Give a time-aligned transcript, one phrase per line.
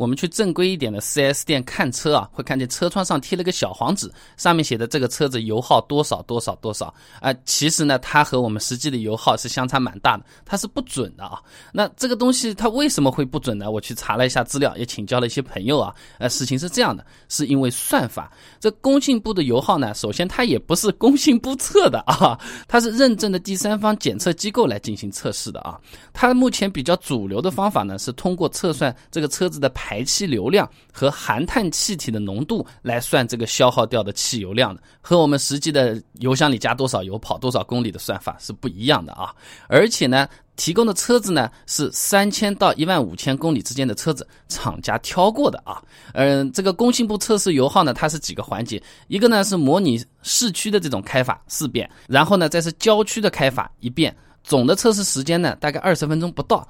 [0.00, 6.86] 我们去正规一点的 4S 店看车啊，会看见车窗上贴了个小黄纸，上面写的这个车子油耗多少多少多少
[7.20, 7.30] 啊。
[7.44, 11.38] 其实呢，它和我们实际的油耗是相差蛮大的，它是不准的啊。
[11.70, 13.70] 那这个东西它为什么会不准呢？
[13.70, 15.94] 我去查了一下资料，也请教了一些朋友啊。
[16.16, 18.32] 呃，事情是这样的，是因为算法。
[18.58, 25.78] 这工信部的油耗呢，首先它也不是工信部测的啊，它是认证的第三方检测机构来进行测试的啊。
[26.14, 39.34] 它目前比较主流的方法呢，是通过测算这个车子的排排气流量和含碳气体的浓度来算这个消耗掉的汽油量的，和我们实际的油箱里加多少油、跑多少公里的算法是不一样的啊。
[39.66, 45.82] 而且呢，提供的车子呢是三千到一万五千公里之间的车子，厂家挑过的啊。
[46.14, 54.16] 嗯，这个工信部测试油耗呢，它是几个环节，一个呢是模拟市区的这种开法四遍，然后呢再是郊区的开法一遍。
[54.44, 56.64] 总的测试时间呢，大概二十分钟不到。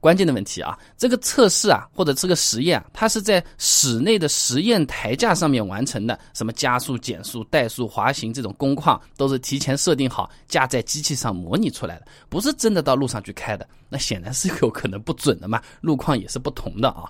[0.00, 13.68] 关键的问题啊，这个测试啊，或者这个实验啊，它是在室内的实验台架上面完成的，什么加速、减速、怠速、滑行这种工况都是提前设定好，架在机器上模拟出来的，不是真的到路上去开的。
[13.88, 17.04] 那显然是有可能不准的嘛，路况也是不同的啊。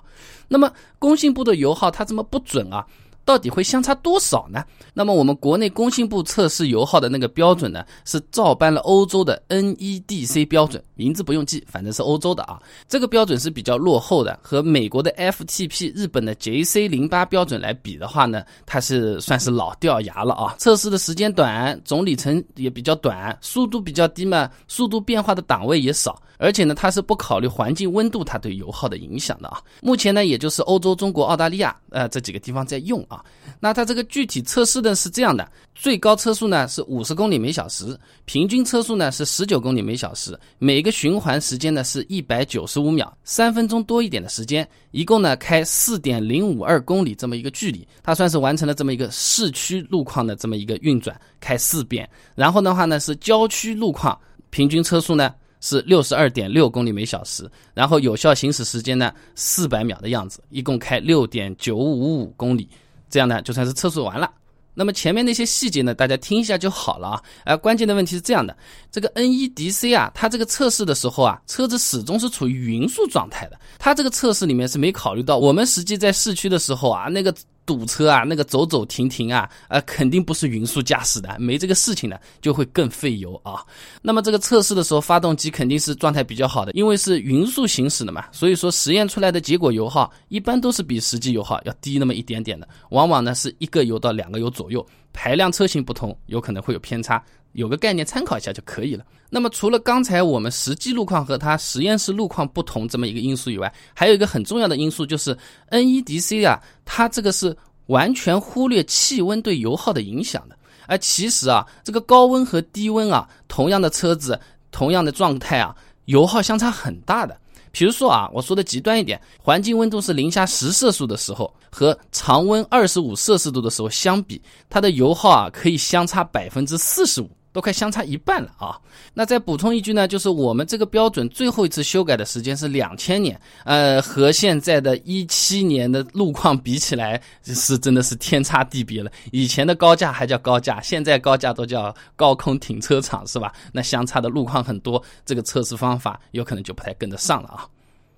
[0.47, 2.85] 那么工信部的油耗它这么不准啊？
[3.31, 4.61] 到底会相差多少呢？
[4.93, 12.61] 那么我们国内工信部测试油耗的那个标准呢，是照搬了欧洲的 NEDC 标准，名字不用记，反正是欧洲的啊。
[12.89, 20.55] 这个标准是比较落后的，和美国的 FTP、日本的 JC 零八标准来比的话呢，它是算是老掉牙了啊。
[20.57, 26.21] 测试的时间短，总里程也比较短，速度比较低嘛，速度变化的档位也少。
[26.37, 29.61] 而且呢，它是不考虑环境温度它对油耗的影响的啊。
[29.79, 33.20] 目前呢，也就是欧洲、中国、澳大利亚呃这几个地方在用啊。
[33.59, 52.09] 那它这个具体测试的是这样的：最高车速呢是五十公里每小时，平均车速呢是十九公里每小时，每个循环时间呢是一百九十五秒，三分钟多一点的时间，一共呢开四点零五二公里这么一个距离，它算是完成了这么一个市区路况的这么一个运转，开四遍。
[52.35, 55.33] 然后的话呢是郊区路况，平均车速呢。
[55.63, 62.67] 是六十二点六公里每小时，然后有效行驶时间呢四百秒的样子，一共开六点九五五公里，
[63.11, 64.31] 这样呢就算是测试完了。
[64.73, 67.21] 那么前面那些细节呢，大家听一下就好了啊。
[67.45, 68.57] 而关键的问题是这样的，
[68.89, 77.31] 这个 NEDC 啊，它这个测试的时候啊，车子始终是处于匀速状态的，它这个测试里面是没考虑到我们实际在市区的时候啊，那个。
[77.71, 83.63] 堵车啊，那个走走停停啊，呃，肯定不是匀速驾驶的，没这个事情的，就会更费油啊。
[84.01, 94.85] 那么这个测试的时候，发动机肯定是状态比较好的，因为是匀速行驶的嘛，所以说实验出来的结果油耗一般都是比实际油耗要低那么一点点的，往往呢是一个油到两个油左右。
[95.13, 97.23] 排量车型不同，有可能会有偏差，
[97.53, 99.05] 有个概念参考一下就可以了。
[99.29, 105.37] 那么除了刚才我们实际路况和它实验室路况不同这么一个因素以外，还有一个很重要的因素就是
[105.69, 107.55] NEDC 啊，它这个是
[107.87, 110.57] 完全忽略气温对油耗的影响的。
[110.87, 114.37] 而其实啊，这个高温和低温啊，同样的车子，
[114.71, 115.73] 同样的状态啊，
[116.05, 117.37] 油耗相差很大的。
[117.71, 127.29] 比如说啊，我说的极端一点，环境温度是零下十摄氏度的时候，和常温二十五摄氏度的时候相比，它的油耗啊可以相差百分之四十五。
[127.51, 128.79] 都快相差一半了啊！
[129.13, 139.11] 那再补充一句呢，就是我们这个标准最后一次修改的时间是两千年，呃，和现在的一七年的路况比起来，是真的是天差地别了。
[139.31, 143.53] 以前的高架还叫高架，现在高架都叫高空停车场，是吧？
[143.73, 147.67] 那相差的路况很多，这个测试方法有可能就不太跟得上了啊。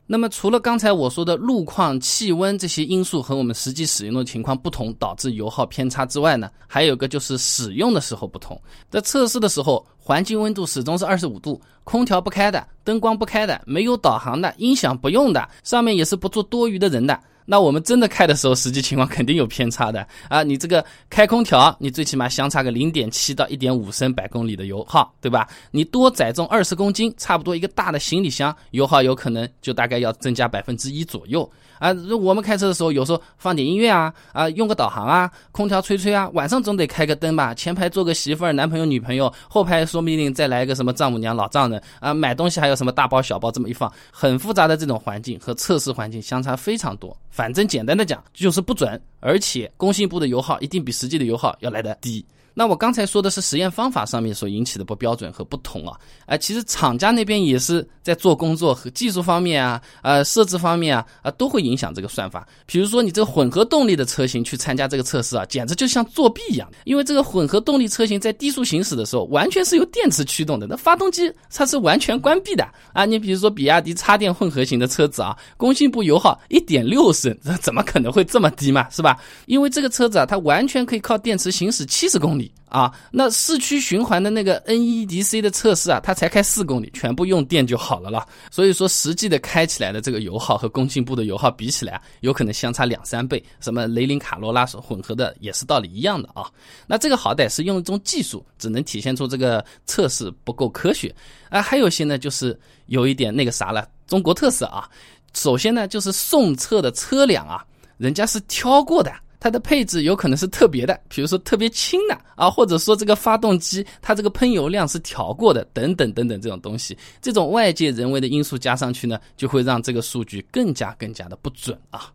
[0.06, 8.62] 那么，除了刚才我说的路况、气温这些因素和我们实际使用的情况不同，导致油耗偏差之外呢，还有个就是使用的时候不同。
[8.90, 17.18] 在测试的时候，环境温度始终是二十五度，空调不开的，灯光不开的，没有导航的，音响不用的，上面也是不做多余的人的。
[17.46, 20.44] 那我们真的开的时候，实际情况肯定有偏差的啊！
[20.44, 25.48] 你这个开空调，你最起码相差个零点七到一点五升百公里的油耗，对吧？
[25.72, 31.50] 你多载重二十公斤，差不多一个大的行李箱，油耗有可能就大概要增加百分之一左右
[31.80, 31.92] 啊！
[32.22, 37.54] 我们开车的时候，有时候放点音乐啊，啊，用个导航啊，空调吹吹啊，晚上总得开个灯吧？
[37.54, 47.16] 前排坐个媳妇儿、男朋友、女朋友，后排说不定再来一个什么丈母娘、老丈人啊，买东西还有什么大包小包这么一放，很复杂的这种环境和测试环境相差非常多。
[47.34, 52.24] 反正简单的讲就是不准，而且工信部的油耗一定比实际的油耗要来的低。
[52.54, 55.98] 那我刚才说的是实验方法上面所引起的不标准和不同啊，
[56.28, 62.48] 哎，其实厂家那边也是在做工作和技术方面啊，呃，设置方面啊，啊，都会影响这个算法。
[62.66, 66.70] 比如说你这个混合动力的车型去参加这个测试啊，简直就像作弊一样。
[66.86, 73.04] 因为这个混合动力车型在低速行驶的时候，完全是由电池驱动的，那发动机它是完全关闭的啊。
[73.04, 79.20] 你比如说比亚迪插电混合型的车子啊，工信部油耗一点六升，这怎么可能会这么低嘛，是吧？
[79.48, 82.43] 因为这个车子啊，它完全可以靠电池行驶七十公里。
[82.68, 88.26] 啊，那市区循环的那个 NEDC 的测试啊，它才开四公里，全部用电就好了了。
[88.50, 93.44] 所以说，实际的开起来的这个油耗和工信部的油耗比起来啊，有可能相差两三倍。
[93.60, 96.50] 什么雷凌卡罗拉所混合的也是道理一样的啊。
[96.88, 101.14] 那这个好歹是用一种技术，只能体现出这个测试不够科学
[101.50, 101.62] 啊。
[101.62, 104.90] 还有些呢，就是有一点那个啥了，中国特色啊。
[105.36, 107.64] 首先呢，就是送测的车辆啊，
[107.98, 109.14] 人家是挑过的。
[109.44, 122.10] 它的配置有可能是特别的，比如说特别轻的啊，或者说这个发动机它这个喷油量是调过的，等等等等这种东西，这种外界人为的因素加上去呢，就会让这个数据更加更加的不准啊。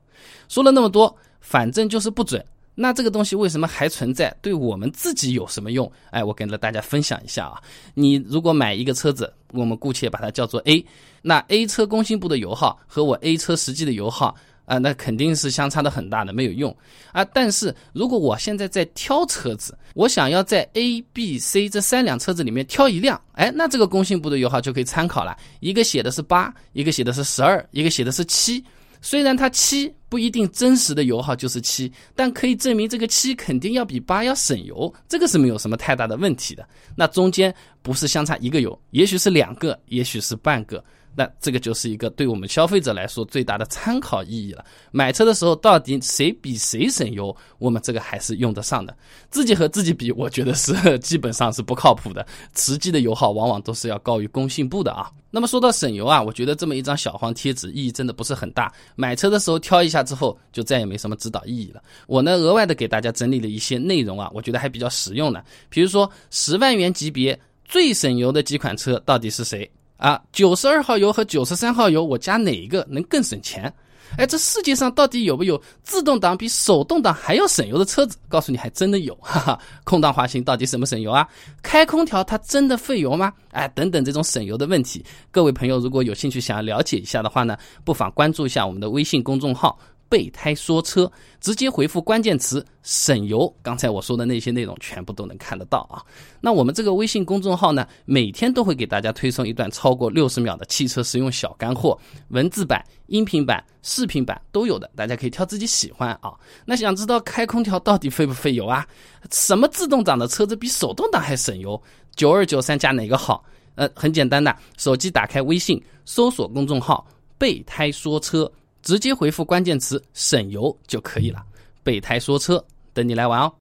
[0.49, 2.43] 说了那么多，反正就是不准。
[2.75, 4.35] 那这个东西为什么还存在？
[4.41, 5.93] 对我们自己有什么用？
[6.09, 7.61] 哎，我跟了大家分享一下啊。
[7.93, 10.83] 你如果买一个车子，我们姑且把它叫做 A，
[11.21, 14.35] 那 A 车工信部的油耗和我 A 车实际的油耗。
[14.69, 16.75] 啊，那肯定是相差的很大的，没有用
[17.11, 17.25] 啊。
[17.25, 25.35] 但是如果我现在在挑车子，我想要在 A、B、C 这三辆车子里面挑一辆，哎，那这个工信部的油耗就可以参考了。
[25.61, 28.63] 一个写的是八，一个写的是十二，一个写的是七。
[29.01, 36.67] 虽然它七不一定真实的油耗就是七，但可以证明这个七肯定要比八要省油，这个是没有什么太大的问题的。
[36.97, 40.83] 那中间不是相差一个油，也许是两个，也许是半个。
[41.17, 44.65] 那这个就是一个对我们消费者来说最大的参考意义了。
[44.93, 48.97] 买车的时候，到底谁比谁省油，我们这个还是用得上的。
[49.29, 52.25] 自己和自己比，我觉得是基本上是不靠谱的。
[52.55, 55.11] 实际的油耗往往都是要高于工信部的啊。
[55.31, 58.73] 那么说到省油啊，我觉得这么一张小黄贴纸意义真的不是很大。
[58.95, 61.83] 买车的时候挑一下之后，就再也没什么指导意义了。
[62.07, 65.45] 我呢，额外的给大家整理了一些内容啊，我觉得还比较实用的。
[65.69, 69.71] 比如说，十万元级别最省油的几款车到底是谁？
[69.97, 73.73] 啊，九十二号油和九十三号油，我加哪一个能更省钱？
[74.17, 78.17] 哎，这世界上到底有没有自动挡比手动挡还要省油的车子？
[78.29, 79.15] 告诉你，还真的有。
[79.23, 81.29] 哈哈，空档滑行到底省不省油啊？
[81.63, 83.33] 开空调它真的费油吗？
[83.51, 89.79] 哎，等等这种省油的问题，各位朋友如果有兴趣想要了解一下的话呢，不妨关注一下我们的微信公众号。
[90.09, 91.11] 备胎说车，
[91.41, 96.03] 直接回复关键词“省油”，刚才我说的那些内容全部都能看得到啊。
[96.41, 106.33] 那我们这个微信公众号呢，每天都会给大家推送一段超过六十秒的汽车实用小干货，文字版、音频版、视频版都有的，大家可以挑自己喜欢啊。
[106.65, 108.87] 那想知道开空调到底费不费油啊？
[109.31, 111.81] 什么自动挡的车子比手动挡还省油？
[112.17, 113.45] 九二九三加哪个好？
[113.75, 117.07] 呃，很简单的，手机打开微信，搜索公众号
[117.39, 118.51] “备胎说车”。
[118.83, 121.45] 直接回复关键词“省油”就可以了。
[121.83, 123.53] 备胎说车，等你来玩哦。